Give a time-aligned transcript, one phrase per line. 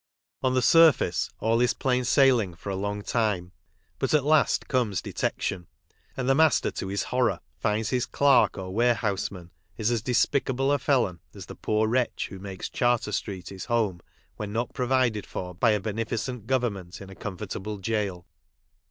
[0.41, 3.51] On the surface all is plain sailing for a long time,
[3.99, 5.67] but at last comes detection,
[6.17, 10.71] and the master to his horror finds his clerk or ware houseman is as despicable
[10.71, 13.99] a felon as the poor wretch who makes Charter street his home
[14.37, 18.25] when not pro vided for by a beneficent Government in a comfort able gaol.